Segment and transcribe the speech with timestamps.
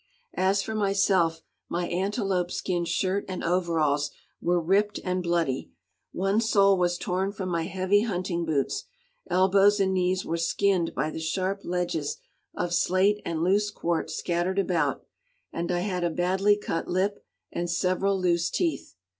[0.37, 4.09] As for myself, my antelope skin shirt and overalls
[4.41, 5.69] were ripped and bloody,
[6.11, 8.85] one sole was torn from my heavy hunting boots,
[9.29, 12.17] elbows and knees were skinned by the sharp ledges
[12.55, 15.05] of slate and loose quartz scattered about,
[15.53, 18.95] and I had a badly cut lip and several loose teeth.